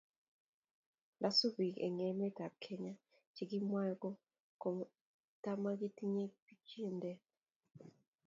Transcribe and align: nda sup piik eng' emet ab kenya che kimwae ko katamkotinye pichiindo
nda 1.17 1.29
sup 1.37 1.53
piik 1.57 1.75
eng' 1.85 2.03
emet 2.09 2.37
ab 2.45 2.53
kenya 2.63 2.93
che 3.35 3.43
kimwae 3.49 3.93
ko 4.01 4.09
katamkotinye 4.61 6.23
pichiindo 6.45 7.11